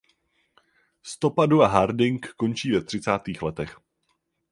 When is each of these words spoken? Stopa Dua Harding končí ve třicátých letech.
Stopa 1.03 1.45
Dua 1.45 1.67
Harding 1.67 2.25
končí 2.35 2.71
ve 2.71 2.83
třicátých 2.83 3.41
letech. 3.41 3.79